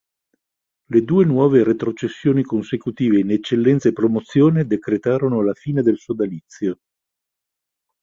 Le 0.87 1.01
due 1.03 1.25
nuove 1.25 1.63
retrocessioni 1.63 2.41
consecutive 2.41 3.19
in 3.19 3.29
Eccellenza 3.29 3.87
e 3.87 3.93
Promozione 3.93 4.65
decretarono 4.65 5.43
la 5.43 5.53
fine 5.53 5.83
del 5.83 5.99
sodalizio. 5.99 6.79